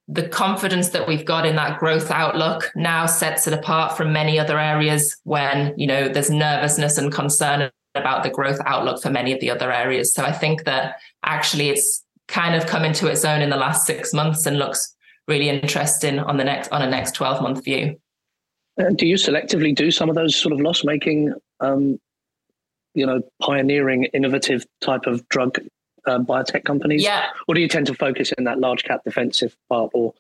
the 0.08 0.28
confidence 0.30 0.90
that 0.90 1.08
we've 1.08 1.26
got 1.26 1.46
in 1.46 1.56
that 1.58 1.80
growth 1.80 2.10
outlook 2.12 2.72
now 2.76 3.06
sets 3.06 3.46
it 3.46 3.54
apart 3.54 3.98
from 3.98 4.14
many 4.14 4.40
other 4.40 4.58
areas 4.58 5.16
when 5.24 5.74
you 5.78 5.86
know 5.86 6.08
there's 6.08 6.30
nervousness 6.30 6.98
and 6.98 7.12
concern 7.12 7.70
about 7.94 8.24
the 8.24 8.30
growth 8.30 8.60
outlook 8.66 9.02
for 9.02 9.10
many 9.10 9.34
of 9.34 9.40
the 9.42 9.50
other 9.50 9.72
areas 9.72 10.14
so 10.14 10.24
i 10.24 10.32
think 10.32 10.64
that 10.64 10.96
actually 11.24 11.70
it's 11.70 12.06
kind 12.28 12.56
of 12.56 12.68
come 12.68 12.86
into 12.86 13.08
its 13.08 13.26
own 13.26 13.42
in 13.42 13.50
the 13.50 13.58
last 13.58 13.86
six 13.86 14.14
months 14.14 14.46
and 14.46 14.58
looks 14.58 14.96
really 15.28 15.50
interesting 15.50 16.20
on 16.20 16.38
the 16.38 16.44
next 16.44 16.72
on 16.72 16.82
a 16.82 16.90
next 16.90 17.14
12 17.16 17.42
month 17.42 17.64
view 17.64 18.00
uh, 18.80 18.90
do 18.96 19.06
you 19.06 19.16
selectively 19.16 19.76
do 19.76 19.92
some 19.92 20.10
of 20.10 20.16
those 20.16 20.36
sort 20.36 20.54
of 20.54 20.62
loss 20.62 20.86
making 20.86 21.34
um, 21.60 22.00
you 22.98 23.06
know 23.06 23.22
pioneering 23.42 24.06
innovative 24.06 24.66
type 24.82 25.06
of 25.06 25.28
drug 25.30 25.60
um, 26.08 26.26
biotech 26.26 26.66
companies? 26.66 27.04
Yeah. 27.04 27.28
Or 27.48 27.54
do 27.54 27.62
you 27.62 27.68
tend 27.68 27.86
to 27.88 27.94
focus 27.94 28.34
in 28.38 28.44
that 28.46 28.60
large 28.60 28.84
cap 28.84 29.02
defensive 29.06 29.56
part, 29.70 29.92
or 29.94 30.14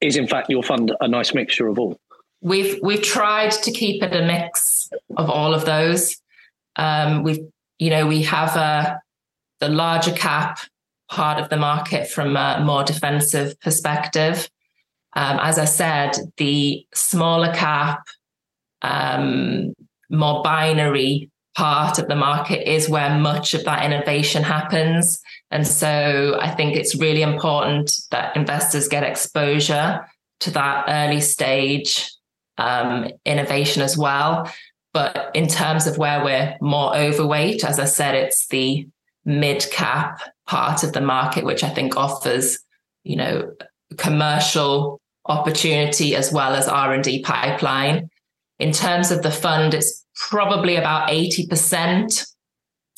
is 0.00 0.16
in 0.16 0.26
fact 0.26 0.50
your 0.50 0.62
fund 0.62 0.94
a 1.00 1.08
nice 1.08 1.32
mixture 1.32 1.68
of 1.68 1.78
all? 1.78 1.98
We've 2.42 2.78
we've 2.82 3.02
tried 3.02 3.52
to 3.52 3.70
keep 3.70 4.02
it 4.02 4.14
a 4.14 4.26
mix 4.26 4.90
of 5.16 5.30
all 5.30 5.54
of 5.54 5.64
those. 5.64 6.16
Um, 6.74 7.22
we've 7.22 7.46
you 7.78 7.90
know 7.90 8.06
we 8.06 8.22
have 8.22 8.56
a 8.56 9.00
the 9.60 9.68
larger 9.68 10.12
cap 10.12 10.58
part 11.08 11.40
of 11.40 11.48
the 11.48 11.56
market 11.56 12.08
from 12.08 12.36
a 12.36 12.60
more 12.64 12.82
defensive 12.82 13.58
perspective. 13.60 14.50
Um, 15.14 15.38
as 15.40 15.58
I 15.58 15.64
said, 15.64 16.12
the 16.36 16.84
smaller 16.92 17.54
cap, 17.54 18.06
um, 18.82 19.72
more 20.10 20.42
binary 20.42 21.30
part 21.56 21.98
of 21.98 22.06
the 22.06 22.14
market 22.14 22.70
is 22.70 22.88
where 22.88 23.18
much 23.18 23.54
of 23.54 23.64
that 23.64 23.84
innovation 23.84 24.42
happens. 24.42 25.20
And 25.50 25.66
so 25.66 26.38
I 26.40 26.50
think 26.50 26.76
it's 26.76 26.94
really 26.94 27.22
important 27.22 27.92
that 28.10 28.36
investors 28.36 28.88
get 28.88 29.02
exposure 29.02 30.06
to 30.40 30.50
that 30.50 30.84
early 30.88 31.22
stage 31.22 32.12
um, 32.58 33.10
innovation 33.24 33.82
as 33.82 33.96
well. 33.96 34.50
But 34.92 35.30
in 35.34 35.46
terms 35.46 35.86
of 35.86 35.98
where 35.98 36.22
we're 36.22 36.56
more 36.60 36.94
overweight, 36.94 37.64
as 37.64 37.78
I 37.78 37.86
said, 37.86 38.14
it's 38.14 38.46
the 38.48 38.86
mid 39.24 39.66
cap 39.70 40.20
part 40.46 40.84
of 40.84 40.92
the 40.92 41.00
market, 41.00 41.44
which 41.44 41.64
I 41.64 41.70
think 41.70 41.96
offers, 41.96 42.58
you 43.02 43.16
know, 43.16 43.52
commercial 43.96 45.00
opportunity 45.24 46.14
as 46.14 46.32
well 46.32 46.54
as 46.54 46.68
R&D 46.68 47.22
pipeline. 47.22 48.10
In 48.58 48.72
terms 48.72 49.10
of 49.10 49.22
the 49.22 49.30
fund, 49.30 49.74
it's 49.74 50.04
probably 50.14 50.76
about 50.76 51.08
80% 51.10 52.26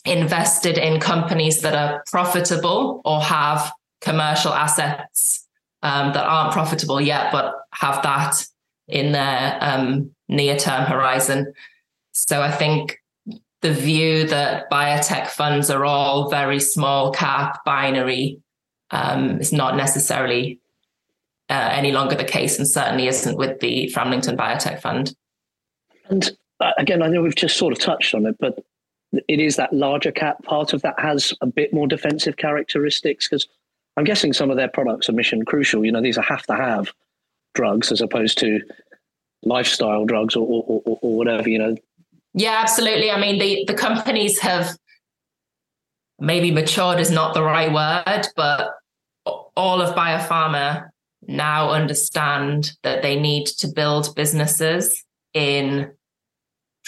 invested 0.05 0.79
in 0.79 1.01
companies 1.01 1.61
that 1.63 1.75
are 1.75 2.03
profitable 2.07 3.03
or 3.05 3.21
have 3.21 3.73
commercial 4.01 4.53
assets 4.53 5.47
um, 5.83 6.13
that 6.13 6.25
aren't 6.25 6.53
profitable 6.53 7.01
yet, 7.01 7.33
but 7.33 7.55
have 7.73 8.03
that 8.03 8.45
in 8.87 9.13
their 9.13 9.59
um, 9.61 10.11
near 10.29 10.57
term 10.57 10.85
horizon. 10.85 11.53
So 12.13 12.43
I 12.43 12.51
think 12.51 12.99
the 13.61 13.73
view 13.73 14.27
that 14.29 14.71
biotech 14.71 15.29
funds 15.29 15.71
are 15.71 15.85
all 15.85 16.31
very 16.31 16.61
small 16.61 17.13
cap 17.13 17.65
binary 17.65 18.41
um, 18.91 19.41
is 19.41 19.53
not 19.53 19.77
necessarily 19.77 20.61
uh, 21.51 21.71
any 21.73 21.93
longer 21.93 22.15
the 22.15 22.25
case, 22.25 22.59
and 22.59 22.69
certainly 22.69 23.09
isn't 23.09 23.37
with 23.37 23.61
the 23.61 23.89
Framlington 23.89 24.37
Biotech 24.37 24.81
Fund. 24.81 25.15
And 26.11 26.31
uh, 26.61 26.73
again, 26.79 27.03
I 27.03 27.09
know 27.09 27.23
we've 27.23 27.35
just 27.35 27.57
sort 27.57 27.73
of 27.73 27.79
touched 27.79 28.15
on 28.15 28.27
it, 28.27 28.37
but 28.39 28.65
it 29.29 29.41
is 29.41 29.57
that 29.57 29.73
larger 29.73 30.13
cap 30.13 30.43
part 30.45 30.73
of 30.73 30.83
that 30.83 30.99
has 30.99 31.33
a 31.41 31.47
bit 31.47 31.73
more 31.73 31.87
defensive 31.87 32.37
characteristics 32.37 33.29
because 33.29 33.49
I'm 33.97 34.05
guessing 34.05 34.33
some 34.33 34.51
of 34.51 34.57
their 34.57 34.69
products 34.69 35.09
are 35.09 35.13
mission 35.13 35.45
crucial. 35.45 35.85
You 35.85 35.93
know, 35.93 36.03
these 36.03 36.19
are 36.19 36.23
have 36.23 36.47
to 36.47 36.55
have 36.55 36.93
drugs 37.55 37.91
as 37.91 38.01
opposed 38.01 38.39
to 38.39 38.61
lifestyle 39.43 40.05
drugs 40.05 40.37
or, 40.37 40.47
or, 40.47 40.83
or, 40.85 40.99
or 41.03 41.17
whatever, 41.17 41.49
you 41.49 41.59
know. 41.59 41.77
Yeah, 42.35 42.59
absolutely. 42.61 43.11
I 43.11 43.21
mean, 43.21 43.39
the, 43.39 43.65
the 43.67 43.75
companies 43.75 44.39
have 44.41 44.77
maybe 46.19 46.51
matured 46.51 47.01
is 47.01 47.11
not 47.11 47.35
the 47.35 47.43
right 47.43 47.73
word, 47.73 48.27
but 48.37 48.75
all 49.57 49.81
of 49.81 49.95
biopharma 49.95 50.89
now 51.27 51.71
understand 51.71 52.73
that 52.83 53.03
they 53.03 53.19
need 53.19 53.47
to 53.47 53.69
build 53.69 54.15
businesses 54.15 55.05
in 55.35 55.91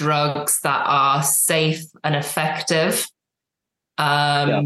drugs 0.01 0.61
that 0.63 0.83
are 0.87 1.23
safe 1.23 1.85
and 2.03 2.17
effective 2.17 3.07
um, 3.99 4.49
yeah. 4.49 4.63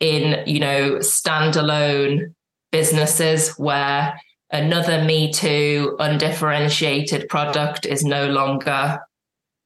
in 0.00 0.46
you 0.46 0.60
know 0.60 0.96
standalone 0.96 2.34
businesses 2.70 3.56
where 3.56 4.20
another 4.52 5.02
me 5.02 5.32
too 5.32 5.96
undifferentiated 5.98 7.30
product 7.30 7.86
is 7.86 8.04
no 8.04 8.28
longer 8.28 9.00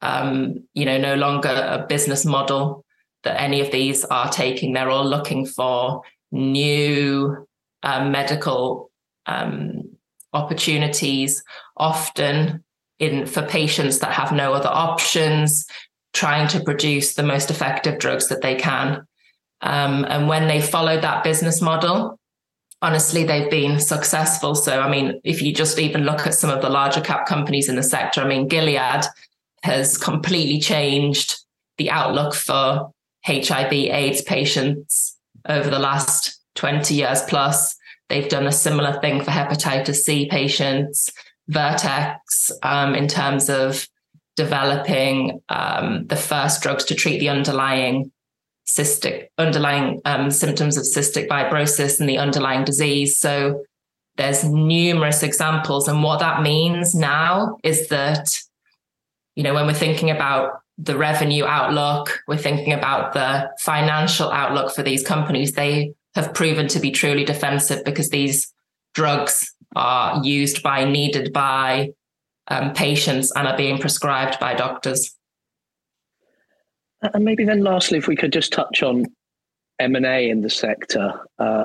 um, 0.02 0.62
you 0.72 0.84
know 0.84 0.98
no 0.98 1.16
longer 1.16 1.48
a 1.48 1.84
business 1.88 2.24
model 2.24 2.84
that 3.24 3.40
any 3.40 3.60
of 3.60 3.72
these 3.72 4.04
are 4.04 4.30
taking 4.30 4.72
they're 4.72 4.90
all 4.90 5.04
looking 5.04 5.44
for 5.44 6.02
new 6.30 7.44
uh, 7.82 8.04
medical 8.04 8.88
um, 9.26 9.82
opportunities 10.32 11.42
often 11.76 12.62
in 13.02 13.26
for 13.26 13.42
patients 13.42 13.98
that 13.98 14.12
have 14.12 14.32
no 14.32 14.54
other 14.54 14.68
options, 14.68 15.66
trying 16.12 16.46
to 16.48 16.62
produce 16.62 17.14
the 17.14 17.22
most 17.22 17.50
effective 17.50 17.98
drugs 17.98 18.28
that 18.28 18.42
they 18.42 18.54
can. 18.54 19.04
Um, 19.60 20.04
and 20.08 20.28
when 20.28 20.46
they 20.46 20.60
followed 20.60 21.02
that 21.02 21.24
business 21.24 21.60
model, 21.60 22.18
honestly, 22.80 23.24
they've 23.24 23.50
been 23.50 23.80
successful. 23.80 24.54
So, 24.54 24.80
I 24.80 24.88
mean, 24.88 25.20
if 25.24 25.42
you 25.42 25.52
just 25.52 25.78
even 25.78 26.04
look 26.04 26.26
at 26.26 26.34
some 26.34 26.50
of 26.50 26.62
the 26.62 26.70
larger 26.70 27.00
cap 27.00 27.26
companies 27.26 27.68
in 27.68 27.76
the 27.76 27.82
sector, 27.82 28.20
I 28.20 28.28
mean, 28.28 28.46
Gilead 28.46 29.04
has 29.64 29.98
completely 29.98 30.60
changed 30.60 31.38
the 31.78 31.90
outlook 31.90 32.34
for 32.34 32.92
HIV 33.24 33.72
AIDS 33.72 34.22
patients 34.22 35.16
over 35.48 35.70
the 35.70 35.78
last 35.78 36.40
20 36.54 36.94
years 36.94 37.22
plus. 37.22 37.76
They've 38.08 38.28
done 38.28 38.46
a 38.46 38.52
similar 38.52 39.00
thing 39.00 39.22
for 39.22 39.30
hepatitis 39.30 40.02
C 40.02 40.28
patients, 40.28 41.10
Vertex, 41.48 42.50
um, 42.62 42.94
in 42.94 43.08
terms 43.08 43.50
of 43.50 43.88
developing 44.36 45.40
um, 45.48 46.06
the 46.06 46.16
first 46.16 46.62
drugs 46.62 46.84
to 46.84 46.94
treat 46.94 47.18
the 47.18 47.28
underlying 47.28 48.10
cystic 48.66 49.26
underlying 49.38 50.00
um, 50.04 50.30
symptoms 50.30 50.76
of 50.76 50.84
cystic 50.84 51.28
fibrosis 51.28 52.00
and 52.00 52.08
the 52.08 52.18
underlying 52.18 52.64
disease. 52.64 53.18
So 53.18 53.64
there's 54.16 54.44
numerous 54.44 55.22
examples, 55.22 55.88
and 55.88 56.02
what 56.02 56.20
that 56.20 56.42
means 56.42 56.94
now 56.94 57.58
is 57.62 57.88
that 57.88 58.40
you 59.34 59.42
know 59.42 59.54
when 59.54 59.66
we're 59.66 59.74
thinking 59.74 60.10
about 60.10 60.60
the 60.78 60.96
revenue 60.96 61.44
outlook, 61.44 62.20
we're 62.26 62.36
thinking 62.36 62.72
about 62.72 63.12
the 63.12 63.50
financial 63.58 64.30
outlook 64.30 64.74
for 64.74 64.82
these 64.82 65.04
companies. 65.06 65.52
They 65.52 65.94
have 66.14 66.34
proven 66.34 66.68
to 66.68 66.80
be 66.80 66.90
truly 66.90 67.24
defensive 67.24 67.84
because 67.84 68.10
these 68.10 68.52
drugs 68.94 69.54
are 69.74 70.22
used 70.24 70.62
by, 70.62 70.84
needed 70.84 71.32
by 71.32 71.92
um, 72.48 72.72
patients 72.72 73.32
and 73.36 73.48
are 73.48 73.56
being 73.56 73.78
prescribed 73.78 74.38
by 74.38 74.54
doctors. 74.54 75.16
And 77.14 77.24
maybe 77.24 77.44
then, 77.44 77.64
lastly, 77.64 77.98
if 77.98 78.06
we 78.06 78.16
could 78.16 78.32
just 78.32 78.52
touch 78.52 78.82
on 78.82 79.06
M 79.80 79.96
and 79.96 80.06
A 80.06 80.30
in 80.30 80.42
the 80.42 80.50
sector. 80.50 81.20
Uh, 81.38 81.64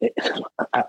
it, 0.00 0.12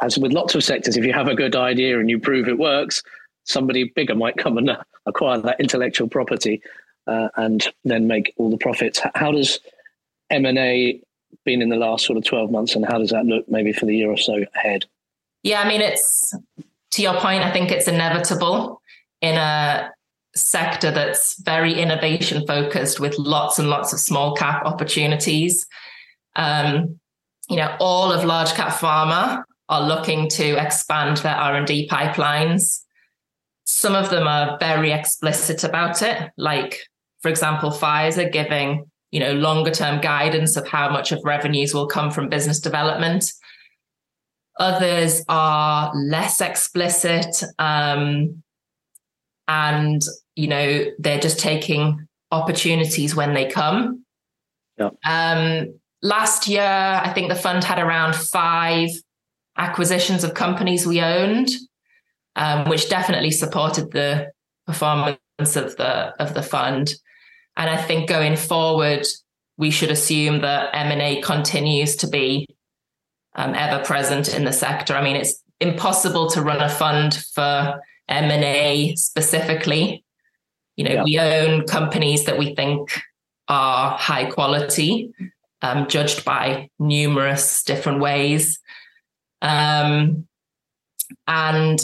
as 0.01 0.17
with 0.17 0.31
lots 0.31 0.55
of 0.55 0.63
sectors, 0.63 0.95
if 0.95 1.05
you 1.05 1.13
have 1.13 1.27
a 1.27 1.35
good 1.35 1.55
idea 1.55 1.99
and 1.99 2.09
you 2.09 2.19
prove 2.19 2.47
it 2.47 2.57
works, 2.57 3.03
somebody 3.43 3.91
bigger 3.95 4.15
might 4.15 4.37
come 4.37 4.57
and 4.57 4.71
acquire 5.05 5.39
that 5.39 5.59
intellectual 5.59 6.07
property 6.07 6.61
uh, 7.07 7.27
and 7.35 7.67
then 7.83 8.07
make 8.07 8.33
all 8.37 8.49
the 8.49 8.57
profits. 8.57 9.01
How 9.15 9.31
does 9.31 9.59
M 10.29 10.45
and 10.45 10.57
A 10.57 11.01
been 11.43 11.61
in 11.61 11.69
the 11.69 11.75
last 11.75 12.05
sort 12.05 12.17
of 12.17 12.23
twelve 12.23 12.51
months, 12.51 12.75
and 12.75 12.85
how 12.85 12.97
does 12.97 13.09
that 13.09 13.25
look 13.25 13.47
maybe 13.49 13.73
for 13.73 13.85
the 13.85 13.97
year 13.97 14.09
or 14.09 14.17
so 14.17 14.45
ahead? 14.55 14.85
Yeah, 15.43 15.61
I 15.61 15.67
mean, 15.67 15.81
it's 15.81 16.33
to 16.91 17.01
your 17.01 17.19
point. 17.19 17.43
I 17.43 17.51
think 17.51 17.71
it's 17.71 17.87
inevitable 17.87 18.81
in 19.21 19.35
a 19.37 19.91
sector 20.35 20.89
that's 20.89 21.39
very 21.41 21.73
innovation 21.73 22.47
focused 22.47 22.99
with 22.99 23.17
lots 23.17 23.59
and 23.59 23.69
lots 23.69 23.93
of 23.93 23.99
small 23.99 24.33
cap 24.35 24.65
opportunities. 24.65 25.67
Um, 26.35 26.99
you 27.49 27.57
know, 27.57 27.75
all 27.79 28.11
of 28.11 28.23
large 28.23 28.53
cap 28.53 28.73
pharma 28.73 29.43
are 29.69 29.87
looking 29.87 30.29
to 30.29 30.55
expand 30.63 31.17
their 31.17 31.35
R 31.35 31.55
and 31.55 31.67
D 31.67 31.87
pipelines. 31.89 32.81
Some 33.65 33.95
of 33.95 34.09
them 34.09 34.27
are 34.27 34.57
very 34.59 34.91
explicit 34.91 35.63
about 35.63 36.01
it, 36.01 36.31
like 36.37 36.79
for 37.21 37.29
example, 37.29 37.71
Pfizer 37.71 38.31
giving 38.31 38.89
you 39.11 39.19
know 39.19 39.33
longer 39.33 39.71
term 39.71 40.01
guidance 40.01 40.57
of 40.57 40.67
how 40.67 40.89
much 40.89 41.11
of 41.11 41.21
revenues 41.23 41.73
will 41.73 41.87
come 41.87 42.11
from 42.11 42.29
business 42.29 42.59
development. 42.59 43.31
Others 44.59 45.23
are 45.27 45.91
less 45.95 46.39
explicit, 46.39 47.43
um, 47.57 48.43
and 49.47 50.01
you 50.35 50.47
know 50.47 50.85
they're 50.99 51.19
just 51.19 51.39
taking 51.39 52.07
opportunities 52.31 53.15
when 53.15 53.33
they 53.33 53.49
come. 53.49 54.05
Yeah. 54.77 54.89
Um, 55.05 55.79
last 56.01 56.47
year, 56.47 56.61
I 56.61 57.11
think 57.13 57.29
the 57.29 57.35
fund 57.35 57.63
had 57.63 57.79
around 57.79 58.15
five 58.15 58.89
acquisitions 59.57 60.23
of 60.23 60.33
companies 60.33 60.85
we 60.85 61.01
owned, 61.01 61.49
um, 62.35 62.69
which 62.69 62.89
definitely 62.89 63.31
supported 63.31 63.91
the 63.91 64.31
performance 64.67 65.17
of 65.37 65.75
the 65.77 66.13
of 66.21 66.33
the 66.33 66.43
fund. 66.43 66.93
And 67.55 67.69
I 67.69 67.77
think 67.77 68.09
going 68.09 68.35
forward, 68.35 69.05
we 69.57 69.69
should 69.69 69.91
assume 69.91 70.41
that 70.41 70.69
M&A 70.73 71.21
continues 71.21 71.95
to 71.97 72.07
be 72.07 72.47
um, 73.35 73.53
ever 73.55 73.83
present 73.83 74.33
in 74.33 74.43
the 74.45 74.53
sector. 74.53 74.95
I 74.95 75.03
mean, 75.03 75.15
it's 75.15 75.41
impossible 75.59 76.29
to 76.31 76.41
run 76.41 76.61
a 76.61 76.69
fund 76.69 77.15
for 77.33 77.81
M&A 78.09 78.95
specifically. 78.95 80.03
You 80.75 80.85
know, 80.85 80.91
yeah. 80.91 81.03
we 81.03 81.19
own 81.19 81.65
companies 81.67 82.25
that 82.25 82.37
we 82.37 82.55
think 82.55 83.01
are 83.47 83.97
high 83.97 84.25
quality, 84.25 85.13
um, 85.61 85.87
judged 85.87 86.25
by 86.25 86.69
numerous 86.79 87.63
different 87.63 87.99
ways. 87.99 88.59
Um, 89.41 90.27
and 91.27 91.79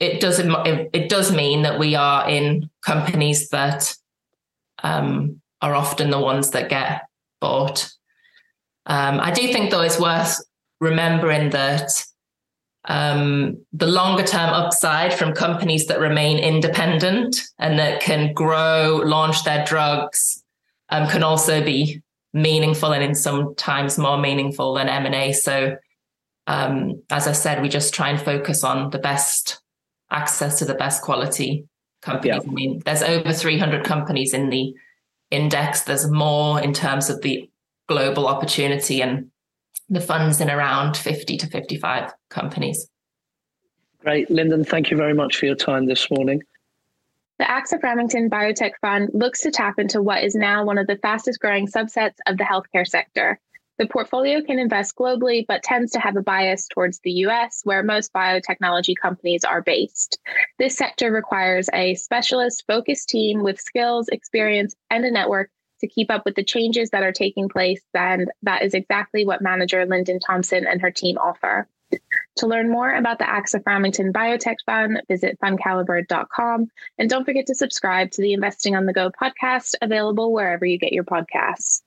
it 0.00 0.20
does 0.20 0.38
it, 0.38 0.90
it 0.92 1.08
does 1.08 1.34
mean 1.34 1.62
that 1.62 1.78
we 1.78 1.94
are 1.94 2.28
in 2.28 2.68
companies 2.84 3.48
that 3.50 3.94
um, 4.82 5.40
are 5.62 5.74
often 5.74 6.10
the 6.10 6.20
ones 6.20 6.50
that 6.50 6.68
get 6.68 7.02
bought. 7.40 7.90
Um, 8.86 9.18
I 9.20 9.30
do 9.30 9.50
think, 9.52 9.70
though, 9.70 9.80
it's 9.80 9.98
worth 9.98 10.38
remembering 10.80 11.50
that 11.50 11.90
um, 12.86 13.64
the 13.72 13.86
longer 13.86 14.24
term 14.24 14.50
upside 14.50 15.14
from 15.14 15.32
companies 15.32 15.86
that 15.86 16.00
remain 16.00 16.38
independent 16.38 17.40
and 17.58 17.78
that 17.78 18.00
can 18.00 18.34
grow, 18.34 19.00
launch 19.04 19.44
their 19.44 19.64
drugs, 19.64 20.42
um, 20.90 21.08
can 21.08 21.22
also 21.22 21.64
be 21.64 22.02
meaningful 22.34 22.92
and 22.92 23.02
in 23.02 23.14
sometimes 23.14 23.96
more 23.96 24.18
meaningful 24.18 24.74
than 24.74 24.88
M&A. 24.88 25.32
So, 25.32 25.76
um, 26.46 27.02
as 27.10 27.26
I 27.26 27.32
said, 27.32 27.62
we 27.62 27.68
just 27.68 27.94
try 27.94 28.10
and 28.10 28.20
focus 28.20 28.64
on 28.64 28.90
the 28.90 28.98
best 28.98 29.62
access 30.10 30.58
to 30.58 30.64
the 30.64 30.74
best 30.74 31.02
quality 31.02 31.66
companies. 32.02 32.42
Yeah. 32.44 32.50
I 32.50 32.52
mean, 32.52 32.82
there's 32.84 33.02
over 33.02 33.32
300 33.32 33.84
companies 33.84 34.34
in 34.34 34.50
the 34.50 34.74
index. 35.30 35.82
There's 35.82 36.10
more 36.10 36.60
in 36.60 36.74
terms 36.74 37.08
of 37.08 37.22
the 37.22 37.48
global 37.88 38.26
opportunity, 38.26 39.00
and 39.00 39.30
the 39.88 40.00
fund's 40.00 40.40
in 40.40 40.50
around 40.50 40.96
50 40.96 41.36
to 41.38 41.46
55 41.46 42.12
companies. 42.30 42.88
Great. 44.00 44.30
Lyndon, 44.30 44.64
thank 44.64 44.90
you 44.90 44.96
very 44.96 45.14
much 45.14 45.36
for 45.36 45.46
your 45.46 45.54
time 45.54 45.86
this 45.86 46.10
morning. 46.10 46.42
The 47.38 47.44
AXA 47.44 47.80
Framlington 47.80 48.30
Biotech 48.30 48.72
Fund 48.80 49.10
looks 49.12 49.40
to 49.40 49.50
tap 49.50 49.78
into 49.78 50.00
what 50.00 50.22
is 50.22 50.34
now 50.34 50.64
one 50.64 50.78
of 50.78 50.86
the 50.86 50.96
fastest 50.96 51.40
growing 51.40 51.66
subsets 51.66 52.16
of 52.26 52.36
the 52.38 52.44
healthcare 52.44 52.86
sector 52.86 53.40
the 53.76 53.86
portfolio 53.86 54.40
can 54.40 54.60
invest 54.60 54.94
globally, 54.94 55.44
but 55.46 55.64
tends 55.64 55.90
to 55.92 55.98
have 56.00 56.16
a 56.16 56.22
bias 56.22 56.68
towards 56.68 57.00
the 57.00 57.10
US, 57.26 57.62
where 57.64 57.82
most 57.82 58.12
biotechnology 58.12 58.94
companies 58.96 59.44
are 59.44 59.62
based. 59.62 60.18
This 60.58 60.76
sector 60.76 61.10
requires 61.10 61.68
a 61.72 61.96
specialist 61.96 62.62
focused 62.68 63.08
team 63.08 63.42
with 63.42 63.60
skills, 63.60 64.08
experience, 64.08 64.76
and 64.90 65.04
a 65.04 65.10
network 65.10 65.50
to 65.84 65.94
keep 65.94 66.10
up 66.10 66.24
with 66.24 66.34
the 66.34 66.42
changes 66.42 66.90
that 66.90 67.02
are 67.02 67.12
taking 67.12 67.48
place. 67.48 67.82
And 67.92 68.30
that 68.42 68.62
is 68.62 68.72
exactly 68.72 69.26
what 69.26 69.42
manager 69.42 69.84
Lyndon 69.84 70.18
Thompson 70.18 70.66
and 70.66 70.80
her 70.80 70.90
team 70.90 71.18
offer. 71.18 71.68
To 72.38 72.46
learn 72.46 72.70
more 72.70 72.94
about 72.94 73.18
the 73.18 73.24
AXA 73.24 73.62
Framlington 73.62 74.10
Biotech 74.10 74.56
Fund, 74.64 75.02
visit 75.08 75.38
fundcalibre.com. 75.40 76.70
And 76.98 77.10
don't 77.10 77.24
forget 77.24 77.46
to 77.46 77.54
subscribe 77.54 78.10
to 78.12 78.22
the 78.22 78.32
Investing 78.32 78.74
on 78.74 78.86
the 78.86 78.94
Go 78.94 79.10
podcast, 79.10 79.74
available 79.82 80.32
wherever 80.32 80.64
you 80.64 80.78
get 80.78 80.94
your 80.94 81.04
podcasts. 81.04 81.82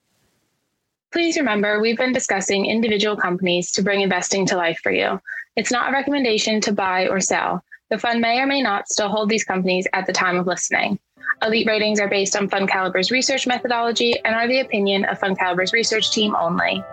Please 1.11 1.35
remember, 1.35 1.81
we've 1.81 1.97
been 1.97 2.13
discussing 2.13 2.67
individual 2.67 3.17
companies 3.17 3.71
to 3.71 3.81
bring 3.81 4.01
investing 4.01 4.45
to 4.45 4.57
life 4.57 4.79
for 4.83 4.91
you. 4.91 5.19
It's 5.55 5.71
not 5.71 5.89
a 5.89 5.93
recommendation 5.93 6.61
to 6.61 6.71
buy 6.71 7.07
or 7.07 7.19
sell. 7.19 7.63
The 7.89 7.97
fund 7.97 8.21
may 8.21 8.39
or 8.39 8.45
may 8.45 8.61
not 8.61 8.89
still 8.89 9.09
hold 9.09 9.29
these 9.29 9.43
companies 9.43 9.87
at 9.93 10.05
the 10.05 10.13
time 10.13 10.37
of 10.37 10.45
listening. 10.45 10.99
Elite 11.41 11.67
ratings 11.67 11.99
are 11.99 12.07
based 12.07 12.35
on 12.35 12.49
FundCalibre's 12.49 13.11
research 13.11 13.45
methodology 13.45 14.15
and 14.25 14.35
are 14.35 14.47
the 14.47 14.59
opinion 14.59 15.05
of 15.05 15.19
FundCalibre's 15.19 15.73
research 15.73 16.11
team 16.11 16.35
only. 16.35 16.83